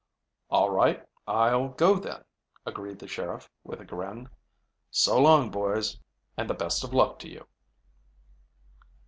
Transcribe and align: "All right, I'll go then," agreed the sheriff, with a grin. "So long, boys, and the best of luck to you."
"All 0.49 0.71
right, 0.71 1.05
I'll 1.27 1.67
go 1.67 1.99
then," 1.99 2.23
agreed 2.65 2.97
the 2.97 3.07
sheriff, 3.07 3.51
with 3.63 3.79
a 3.81 3.85
grin. 3.85 4.29
"So 4.89 5.21
long, 5.21 5.51
boys, 5.51 5.99
and 6.35 6.49
the 6.49 6.55
best 6.55 6.83
of 6.83 6.91
luck 6.91 7.19
to 7.19 7.29
you." 7.29 7.45